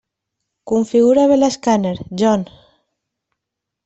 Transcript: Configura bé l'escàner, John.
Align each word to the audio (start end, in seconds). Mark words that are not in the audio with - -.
Configura 0.69 1.25
bé 1.31 1.37
l'escàner, 1.39 1.91
John. 2.21 2.47